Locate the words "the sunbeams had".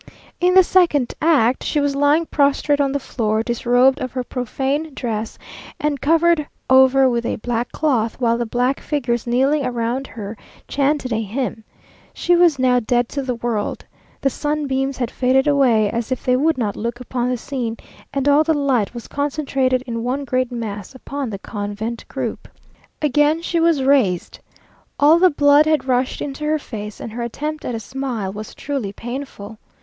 14.21-15.11